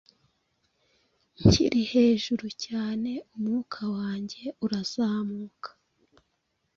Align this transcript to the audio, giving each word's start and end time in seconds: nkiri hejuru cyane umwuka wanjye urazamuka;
nkiri 1.41 1.81
hejuru 1.91 2.45
cyane 2.65 3.11
umwuka 3.33 3.81
wanjye 3.95 4.43
urazamuka; 4.65 5.69